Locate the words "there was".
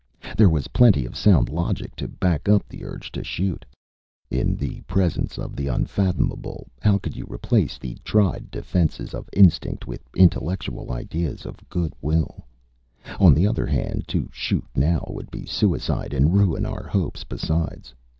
0.35-0.69